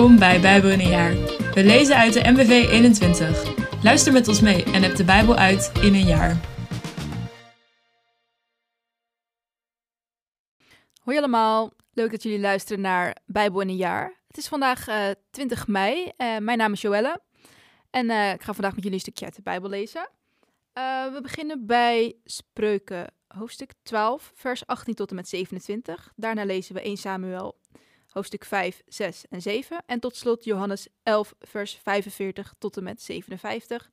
[0.00, 1.14] Welkom bij Bijbel in een jaar.
[1.54, 3.82] We lezen uit de MBV 21.
[3.82, 6.36] Luister met ons mee en heb de Bijbel uit in een jaar.
[11.02, 14.20] Hoi allemaal, leuk dat jullie luisteren naar Bijbel in een jaar.
[14.26, 17.20] Het is vandaag eh 20 mei, Eh, mijn naam is Joelle
[17.90, 20.10] en eh, ik ga vandaag met jullie een stukje uit de Bijbel lezen.
[20.72, 26.12] Eh, we beginnen bij Spreuken, hoofdstuk 12, vers 18 tot en met 27.
[26.16, 27.59] Daarna lezen we 1 Samuel,
[28.10, 29.82] hoofdstuk 5, 6 en 7.
[29.86, 33.90] En tot slot Johannes 11, vers 45 tot en met 57.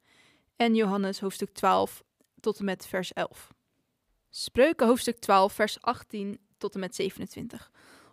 [0.55, 2.03] En Johannes hoofdstuk 12
[2.39, 3.53] tot en met vers 11.
[4.29, 7.71] Spreuken hoofdstuk 12, vers 18 tot en met 27.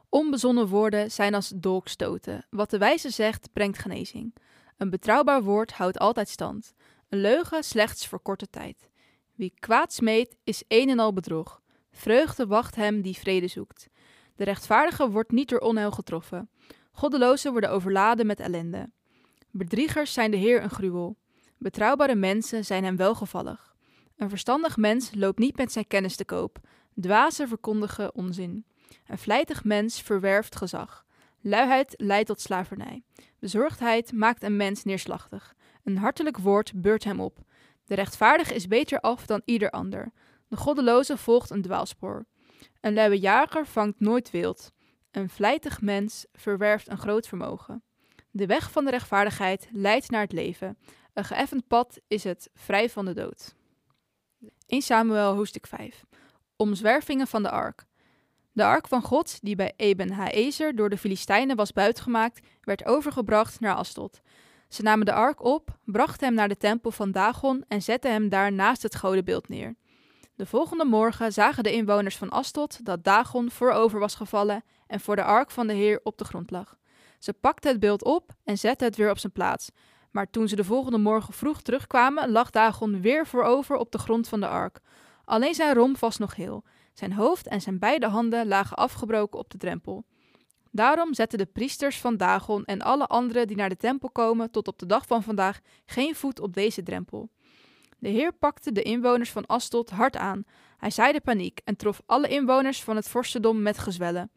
[0.09, 2.47] Onbezonnen woorden zijn als dolkstoten.
[2.51, 4.35] Wat de wijze zegt, brengt genezing.
[4.77, 6.75] Een betrouwbaar woord houdt altijd stand.
[7.09, 8.91] Een leugen slechts voor korte tijd.
[9.35, 11.63] Wie kwaad smeet, is een en al bedrog.
[11.91, 13.89] Vreugde wacht hem die vrede zoekt.
[14.37, 16.51] De rechtvaardige wordt niet door onheil getroffen.
[16.93, 18.91] Goddelozen worden overladen met ellende.
[19.51, 21.17] Bedriegers zijn de Heer een gruwel.
[21.59, 23.75] Betrouwbare mensen zijn hem welgevallig.
[24.17, 26.59] Een verstandig mens loopt niet met zijn kennis te koop.
[27.01, 28.65] Dwazen verkondigen onzin.
[29.07, 31.05] Een vlijtig mens verwerft gezag.
[31.41, 33.03] Luiheid leidt tot slavernij.
[33.39, 35.55] Bezorgdheid maakt een mens neerslachtig.
[35.85, 37.39] Een hartelijk woord beurt hem op.
[37.85, 40.13] De rechtvaardige is beter af dan ieder ander.
[40.49, 42.27] De goddeloze volgt een dwaalspoor.
[42.81, 44.73] Een luie jager vangt nooit wild.
[45.11, 47.83] Een vlijtig mens verwerft een groot vermogen.
[48.31, 50.79] De weg van de rechtvaardigheid leidt naar het leven.
[51.13, 53.55] Een geëffend pad is het vrij van de dood.
[54.67, 56.05] 1 Samuel hoofdstuk 5
[56.57, 57.85] Omzwervingen van de ark.
[58.53, 63.61] De ark van God, die bij Eben Haezer door de Filistijnen was buitgemaakt, werd overgebracht
[63.61, 64.21] naar Astot.
[64.69, 68.29] Ze namen de ark op, brachten hem naar de tempel van Dagon en zetten hem
[68.29, 69.75] daar naast het godenbeeld neer.
[70.37, 75.17] De volgende morgen zagen de inwoners van Astot dat Dagon voorover was gevallen en voor
[75.17, 76.77] de ark van de Heer op de grond lag.
[77.19, 79.71] Ze pakten het beeld op en zetten het weer op zijn plaats.
[80.11, 84.29] Maar toen ze de volgende morgen vroeg terugkwamen, lag Dagon weer voorover op de grond
[84.29, 84.81] van de ark.
[85.25, 86.65] Alleen zijn romp was nog heel.
[86.93, 90.05] Zijn hoofd en zijn beide handen lagen afgebroken op de drempel.
[90.71, 94.69] Daarom zetten de priesters van Dagon en alle anderen die naar de tempel komen tot
[94.69, 97.31] op de dag van vandaag geen voet op deze drempel.
[97.99, 100.45] De Heer pakte de inwoners van Astot hard aan.
[100.77, 104.31] Hij zaaide paniek en trof alle inwoners van het vorstendom met gezwellen.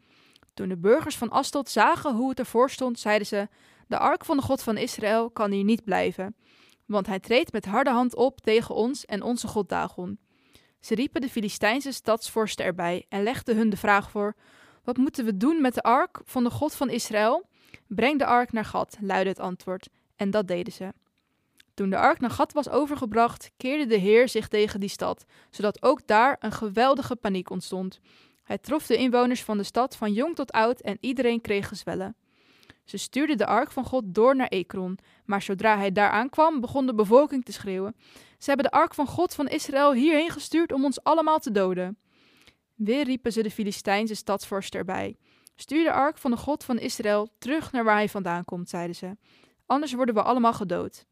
[0.54, 3.48] Toen de burgers van Astot zagen hoe het ervoor stond, zeiden ze:
[3.86, 6.36] De ark van de God van Israël kan hier niet blijven,
[6.86, 10.18] want hij treedt met harde hand op tegen ons en onze God Dagon.
[10.80, 14.34] Ze riepen de Filistijnse stadsvorsten erbij en legden hun de vraag voor:
[14.84, 17.48] Wat moeten we doen met de ark van de God van Israël?
[17.86, 20.92] Breng de ark naar Gad, luidde het antwoord, en dat deden ze.
[21.78, 25.82] Toen de ark naar Gad was overgebracht, keerde de Heer zich tegen die stad, zodat
[25.82, 28.00] ook daar een geweldige paniek ontstond.
[28.42, 32.16] Hij trof de inwoners van de stad van jong tot oud en iedereen kreeg gezwellen.
[32.84, 36.86] Ze stuurden de ark van God door naar Ekron, maar zodra hij daar aankwam, begon
[36.86, 37.96] de bevolking te schreeuwen:
[38.38, 41.98] Ze hebben de ark van God van Israël hierheen gestuurd om ons allemaal te doden.
[42.74, 45.16] Weer riepen ze de Filistijnse stadsvorst erbij.
[45.54, 48.96] Stuur de ark van de God van Israël terug naar waar hij vandaan komt, zeiden
[48.96, 49.16] ze.
[49.66, 51.06] Anders worden we allemaal gedood.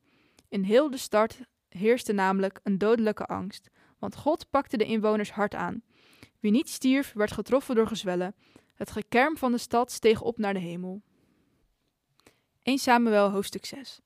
[0.48, 5.54] In heel de stad heerste namelijk een dodelijke angst, want God pakte de inwoners hard
[5.54, 5.82] aan.
[6.40, 8.34] Wie niet stierf, werd getroffen door gezwellen.
[8.74, 11.02] Het gekerm van de stad steeg op naar de hemel.
[12.62, 14.00] 1 Samuel hoofdstuk 6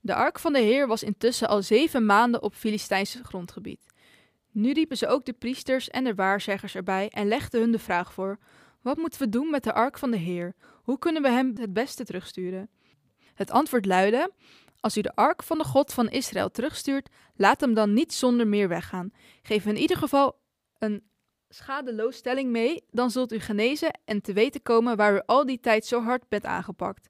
[0.00, 3.86] De ark van de Heer was intussen al zeven maanden op Filistijnse grondgebied.
[4.50, 8.12] Nu riepen ze ook de priesters en de waarzeggers erbij en legden hun de vraag
[8.12, 8.38] voor:
[8.82, 10.54] Wat moeten we doen met de ark van de Heer?
[10.82, 12.70] Hoe kunnen we hem het beste terugsturen?
[13.34, 14.32] Het antwoord luidde:
[14.80, 18.46] Als u de ark van de God van Israël terugstuurt, laat hem dan niet zonder
[18.46, 19.10] meer weggaan.
[19.42, 20.40] Geef in ieder geval
[20.78, 21.02] een
[21.48, 25.86] schadeloosstelling mee, dan zult u genezen en te weten komen waar u al die tijd
[25.86, 27.08] zo hard bent aangepakt.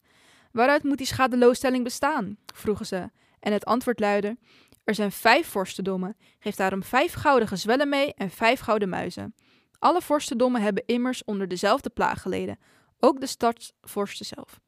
[0.53, 2.37] Waaruit moet die schadeloosstelling bestaan?
[2.55, 3.11] vroegen ze.
[3.41, 4.37] En het antwoord luidde:
[4.85, 6.17] Er zijn vijf vorstendommen.
[6.39, 9.35] Geef daarom vijf gouden gezwellen mee en vijf gouden muizen.
[9.79, 12.59] Alle vorstendommen hebben immers onder dezelfde plaag geleden,
[12.99, 14.61] ook de stadsvorsten zelf.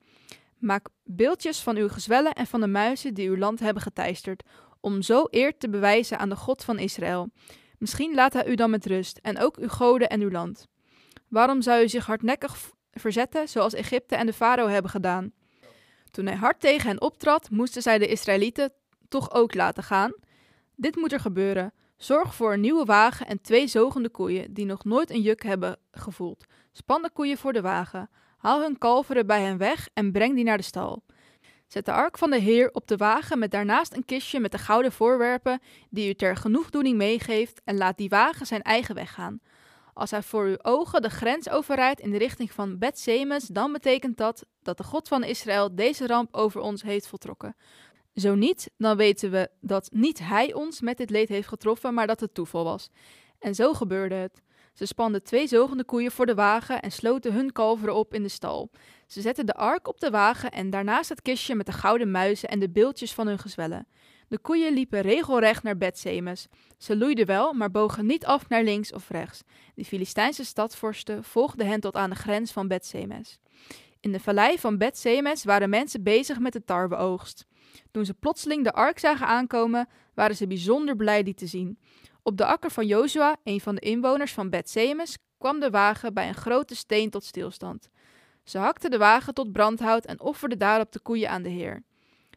[0.60, 4.42] Maak beeldjes van uw gezwellen en van de muizen die uw land hebben geteisterd,
[4.80, 7.30] om zo eer te bewijzen aan de God van Israël.
[7.78, 10.68] Misschien laat hij u dan met rust, en ook uw goden en uw land.
[11.28, 12.56] Waarom zou u zich hardnekkig
[12.92, 15.32] verzetten, zoals Egypte en de farao hebben gedaan?
[16.10, 18.72] Toen hij hard tegen hen optrad, moesten zij de Israëlieten
[19.08, 20.12] toch ook laten gaan.
[20.76, 21.72] Dit moet er gebeuren.
[21.96, 25.76] Zorg voor een nieuwe wagen en twee zogende koeien die nog nooit een juk hebben
[25.90, 26.44] gevoeld.
[26.72, 28.10] Span de koeien voor de wagen.
[28.40, 31.02] Haal hun kalveren bij hen weg en breng die naar de stal.
[31.66, 34.58] Zet de ark van de Heer op de wagen met daarnaast een kistje met de
[34.58, 35.60] gouden voorwerpen
[35.90, 39.40] die u ter genoegdoening meegeeft en laat die wagen zijn eigen weg gaan.
[39.94, 44.16] Als hij voor uw ogen de grens overrijdt in de richting van Beth-Semes, dan betekent
[44.16, 47.56] dat dat de God van Israël deze ramp over ons heeft voltrokken.
[48.14, 52.06] Zo niet, dan weten we dat niet hij ons met dit leed heeft getroffen, maar
[52.06, 52.90] dat het toeval was.
[53.38, 54.42] En zo gebeurde het.
[54.80, 58.28] Ze spanden twee zogende koeien voor de wagen en sloten hun kalveren op in de
[58.28, 58.70] stal.
[59.06, 62.48] Ze zetten de ark op de wagen en daarnaast het kistje met de gouden muizen
[62.48, 63.86] en de beeldjes van hun gezwellen.
[64.28, 66.46] De koeien liepen regelrecht naar Bethsemes.
[66.78, 69.42] Ze loeiden wel, maar bogen niet af naar links of rechts.
[69.74, 73.38] De Filistijnse stadvorsten volgden hen tot aan de grens van Bethsemes.
[74.00, 77.46] In de vallei van Bethsemes waren mensen bezig met de tarweoogst.
[77.90, 81.78] Toen ze plotseling de ark zagen aankomen, waren ze bijzonder blij die te zien.
[82.22, 86.28] Op de akker van Jozua, een van de inwoners van Bethsemes, kwam de wagen bij
[86.28, 87.88] een grote steen tot stilstand.
[88.44, 91.82] Ze hakten de wagen tot brandhout en offerden daarop de koeien aan de Heer.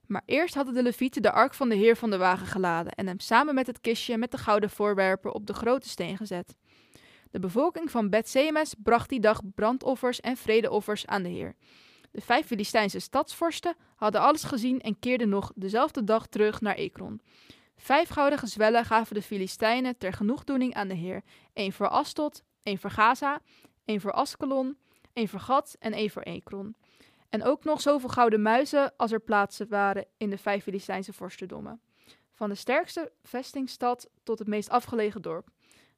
[0.08, 3.08] Maar eerst hadden de levieten de ark van de Heer van de wagen geladen en
[3.08, 6.56] hem samen met het kistje met de gouden voorwerpen op de grote steen gezet.
[7.32, 11.56] De bevolking van Bethsemes bracht die dag brandoffers en vredeoffers aan de Heer.
[12.12, 17.22] De vijf Filistijnse stadsvorsten hadden alles gezien en keerden nog dezelfde dag terug naar Ekron.
[17.76, 21.22] Vijf gouden gezwellen gaven de Filistijnen ter genoegdoening aan de Heer:
[21.54, 23.42] één voor Astot, één voor Gaza,
[23.86, 24.78] één voor Askelon,
[25.14, 26.76] één voor Gat en één voor Ekron.
[27.30, 31.82] En ook nog zoveel gouden muizen als er plaatsen waren in de vijf Filistijnse vorstendommen.
[32.32, 35.48] Van de sterkste vestingstad tot het meest afgelegen dorp.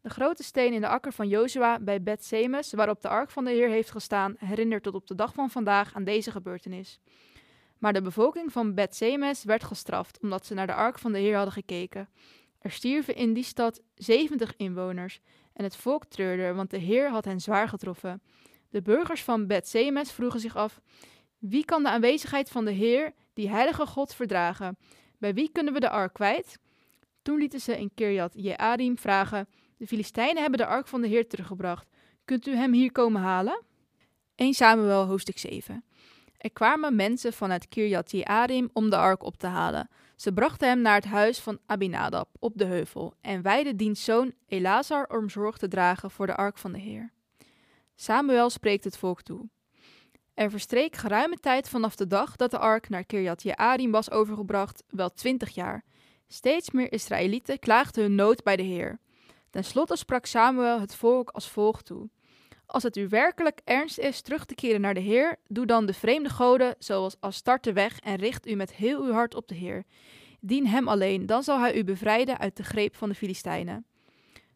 [0.01, 3.51] De grote steen in de akker van Jozua bij Beth-Semes, waarop de ark van de
[3.51, 6.99] Heer heeft gestaan, herinnert tot op de dag van vandaag aan deze gebeurtenis.
[7.85, 11.35] Maar de bevolking van Beth-Semes werd gestraft omdat ze naar de ark van de Heer
[11.35, 12.09] hadden gekeken.
[12.59, 15.19] Er stierven in die stad zeventig inwoners
[15.53, 18.21] en het volk treurde, want de Heer had hen zwaar getroffen.
[18.69, 20.81] De burgers van Beth-Semes vroegen zich af:
[21.37, 24.77] wie kan de aanwezigheid van de Heer, die heilige God, verdragen?
[25.17, 26.59] Bij wie kunnen we de ark kwijt?
[27.21, 29.47] Toen lieten ze in Kirjat Jearim vragen:
[29.77, 31.89] De Filistijnen hebben de ark van de Heer teruggebracht.
[32.23, 33.63] Kunt u hem hier komen halen?
[34.35, 35.83] 1 Samuel hoofdstuk 7
[36.37, 39.89] Er kwamen mensen vanuit Kirjat Jearim om de ark op te halen.
[40.15, 44.33] Ze brachten hem naar het huis van Abinadab op de heuvel en wijden diens zoon
[44.47, 47.11] Elazar om zorg te dragen voor de ark van de Heer.
[47.95, 49.49] Samuel spreekt het volk toe.
[50.33, 54.83] Er verstreek geruime tijd vanaf de dag dat de ark naar Kirjat Jearim was overgebracht,
[54.89, 55.83] wel twintig jaar.
[56.27, 58.99] Steeds meer Israëlieten klaagden hun nood bij de Heer.
[59.49, 62.09] Ten slotte sprak Samuel het volk als volgt toe.
[62.65, 65.93] Als het u werkelijk ernst is terug te keren naar de Heer, doe dan de
[65.93, 69.83] vreemde goden zoals Astarte weg en richt u met heel uw hart op de Heer.
[70.39, 73.85] Dien hem alleen, dan zal hij u bevrijden uit de greep van de Filistijnen.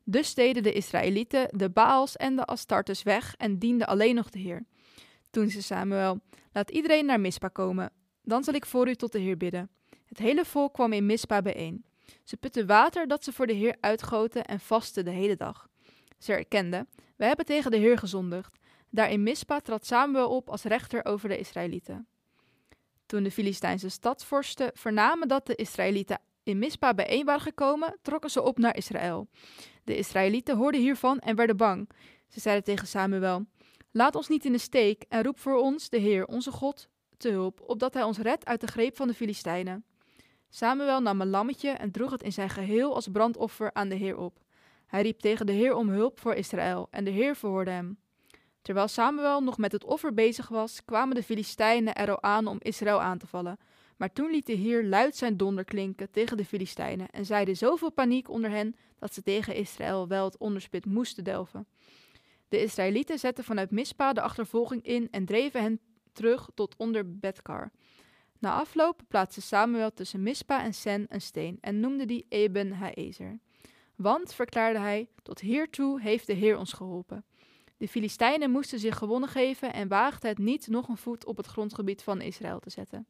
[0.03, 4.39] Dus deden de Israëlieten de Baals en de Astartes weg en dienden alleen nog de
[4.39, 4.65] Heer.
[5.29, 6.19] Toen zei Samuel:
[6.51, 7.91] Laat iedereen naar Mispa komen,
[8.23, 9.69] dan zal ik voor u tot de Heer bidden.
[10.05, 11.85] Het hele volk kwam in Mispa bijeen.
[12.23, 15.67] Ze putten water dat ze voor de Heer uitgoten en vasten de hele dag.
[16.19, 18.57] Ze erkenden: We hebben tegen de Heer gezondigd.
[18.89, 22.07] Daar in Mispa trad Samuel op als rechter over de Israëlieten.
[23.05, 28.41] Toen de Filistijnse stadsvorsten vernamen dat de Israëlieten in Mispa bijeen waren gekomen, trokken ze
[28.41, 29.27] op naar Israël.
[29.83, 31.89] De Israëlieten hoorden hiervan en werden bang.
[32.27, 33.45] Ze zeiden tegen Samuel:
[33.91, 37.29] Laat ons niet in de steek en roep voor ons de Heer, onze God, te
[37.29, 39.83] hulp, opdat hij ons redt uit de greep van de Filistijnen.
[40.49, 44.17] Samuel nam een lammetje en droeg het in zijn geheel als brandoffer aan de Heer
[44.17, 44.39] op.
[44.89, 47.97] Hij riep tegen de Heer om hulp voor Israël, en de Heer verhoorde hem.
[48.61, 53.01] Terwijl Samuel nog met het offer bezig was, kwamen de Filistijnen er aan om Israël
[53.01, 53.57] aan te vallen.
[53.97, 57.91] Maar toen liet de Heer luid zijn donder klinken tegen de Filistijnen en zeide zoveel
[57.91, 61.67] paniek onder hen dat ze tegen Israël wel het onderspit moesten delven.
[62.47, 65.79] De Israëlieten zetten vanuit Mispa de achtervolging in en dreven hen
[66.13, 67.71] terug tot onder Betkar.
[68.39, 73.39] Na afloop plaatste Samuel tussen Mispa en Sen een steen en noemde die Eben Haezer.
[74.01, 77.25] Want, verklaarde hij, tot hiertoe heeft de Heer ons geholpen.
[77.77, 81.45] De Filistijnen moesten zich gewonnen geven en waagden het niet nog een voet op het
[81.45, 83.07] grondgebied van Israël te zetten.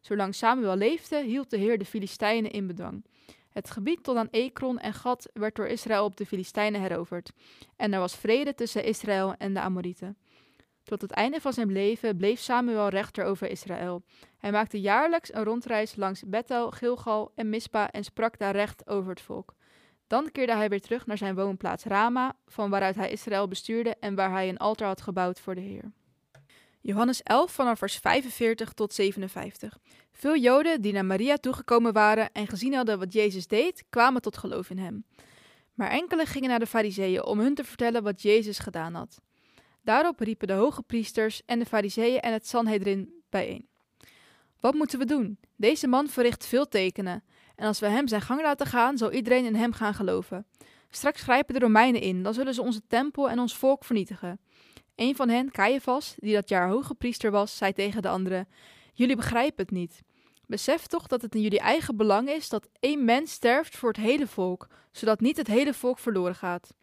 [0.00, 3.04] Zolang Samuel leefde, hield de Heer de Filistijnen in bedwang.
[3.48, 7.32] Het gebied tot aan Ekron en Gad werd door Israël op de Filistijnen heroverd.
[7.76, 10.16] En er was vrede tussen Israël en de Amorieten.
[10.82, 14.02] Tot het einde van zijn leven bleef Samuel rechter over Israël.
[14.38, 19.10] Hij maakte jaarlijks een rondreis langs Bethel, Gilgal en Mispa en sprak daar recht over
[19.10, 19.54] het volk.
[20.12, 24.14] Dan keerde hij weer terug naar zijn woonplaats Rama, van waaruit hij Israël bestuurde en
[24.14, 25.92] waar hij een altaar had gebouwd voor de Heer.
[26.80, 29.78] Johannes 11 vanaf vers 45 tot 57.
[30.12, 34.36] Veel Joden die naar Maria toegekomen waren en gezien hadden wat Jezus deed, kwamen tot
[34.36, 35.04] geloof in hem.
[35.74, 39.20] Maar enkele gingen naar de Fariseeën om hun te vertellen wat Jezus gedaan had.
[39.82, 43.68] Daarop riepen de hoge priesters en de Fariseeën en het Sanhedrin bijeen.
[44.60, 45.38] Wat moeten we doen?
[45.56, 47.24] Deze man verricht veel tekenen.
[47.56, 50.46] En als we hem zijn gang laten gaan, zal iedereen in hem gaan geloven.
[50.90, 54.40] Straks grijpen de Romeinen in, dan zullen ze onze tempel en ons volk vernietigen.
[54.94, 58.48] Een van hen, Caiaphas, die dat jaar hoge priester was, zei tegen de anderen:
[58.92, 60.02] Jullie begrijpen het niet.
[60.46, 63.98] Besef toch dat het in jullie eigen belang is dat één mens sterft voor het
[63.98, 66.74] hele volk, zodat niet het hele volk verloren gaat.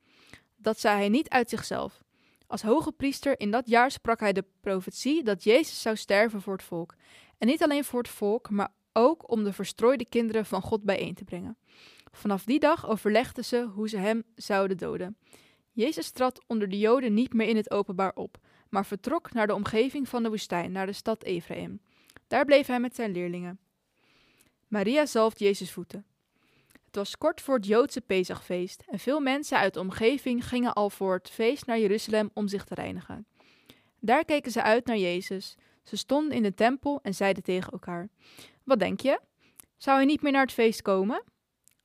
[0.56, 2.02] Dat zei hij niet uit zichzelf.
[2.48, 6.54] Als hoge priester in dat jaar sprak hij de profetie dat Jezus zou sterven voor
[6.54, 6.96] het volk.
[7.38, 11.14] En niet alleen voor het volk, maar ook om de verstrooide kinderen van God bijeen
[11.14, 11.58] te brengen.
[12.12, 15.18] Vanaf die dag overlegden ze hoe ze hem zouden doden.
[15.72, 18.38] Jezus trad onder de Joden niet meer in het openbaar op,
[18.70, 21.82] maar vertrok naar de omgeving van de woestijn, naar de stad Ephraim.
[22.28, 23.60] Daar bleef hij met zijn leerlingen.
[24.68, 26.06] Maria zalft Jezus voeten.
[26.86, 30.90] Het was kort voor het Joodse Pesachfeest en veel mensen uit de omgeving gingen al
[30.90, 33.28] voor het feest naar Jeruzalem om zich te reinigen.
[34.00, 35.56] Daar keken ze uit naar Jezus.
[35.84, 38.10] Ze stonden in de tempel en zeiden tegen elkaar:
[38.70, 39.20] Wat denk je?
[39.78, 41.24] Zou hij niet meer naar het feest komen?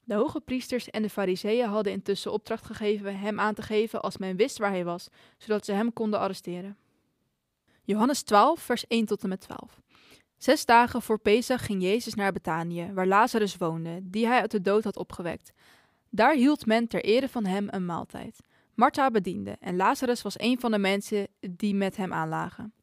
[0.01, 4.17] De hoge priesters en de fariseeën hadden intussen opdracht gegeven hem aan te geven als
[4.17, 6.77] men wist waar hij was, zodat ze hem konden arresteren.
[7.83, 9.81] Johannes 12, vers 1 tot en met 12.
[10.37, 14.61] Zes dagen voor Pesach ging Jezus naar Betanië, waar Lazarus woonde, die hij uit de
[14.61, 15.53] dood had opgewekt.
[16.11, 18.41] Daar hield men ter ere van hem een maaltijd.
[18.75, 22.75] Martha bediende en Lazarus was een van de mensen die met hem aanlagen.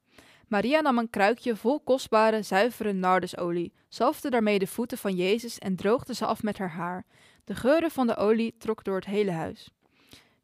[0.51, 5.75] Maria nam een kruikje vol kostbare, zuivere nardesolie, zalfde daarmee de voeten van Jezus en
[5.75, 7.05] droogde ze af met haar haar.
[7.43, 9.69] De geuren van de olie trok door het hele huis.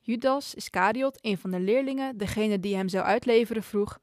[0.01, 3.99] Judas Iscariot, een van de leerlingen, degene die hem zou uitleveren, vroeg: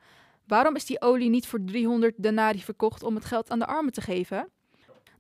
[0.47, 3.93] Waarom is die olie niet voor 300 denari verkocht om het geld aan de armen
[3.93, 4.49] te geven?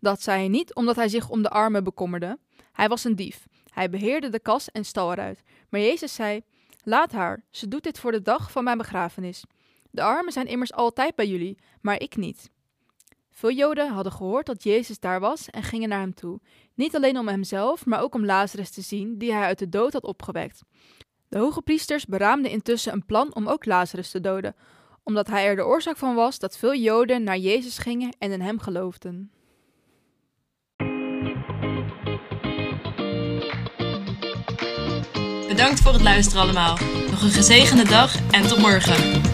[0.00, 2.38] Dat zei hij niet omdat hij zich om de armen bekommerde.
[2.72, 3.46] Hij was een dief.
[3.68, 5.42] Hij beheerde de kas en stal eruit.
[5.68, 6.42] Maar Jezus zei:
[6.82, 9.44] Laat haar, ze doet dit voor de dag van mijn begrafenis.
[9.94, 12.50] De armen zijn immers altijd bij jullie, maar ik niet.
[13.30, 16.40] Veel Joden hadden gehoord dat Jezus daar was en gingen naar hem toe.
[16.74, 19.92] Niet alleen om hemzelf, maar ook om Lazarus te zien, die hij uit de dood
[19.92, 20.62] had opgewekt.
[21.28, 24.54] De hoge priesters beraamden intussen een plan om ook Lazarus te doden,
[25.02, 28.40] omdat hij er de oorzaak van was dat veel Joden naar Jezus gingen en in
[28.40, 29.30] hem geloofden.
[35.48, 36.78] Bedankt voor het luisteren allemaal.
[37.10, 39.33] Nog een gezegende dag en tot morgen.